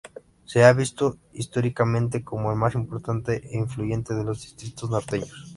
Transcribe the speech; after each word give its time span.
Se 0.45 0.63
ha 0.63 0.73
visto 0.73 1.19
históricamente 1.31 2.23
como 2.23 2.49
el 2.51 2.57
más 2.57 2.73
importante 2.73 3.35
e 3.47 3.55
influyente 3.55 4.15
de 4.15 4.23
los 4.23 4.41
distritos 4.41 4.89
norteños. 4.89 5.47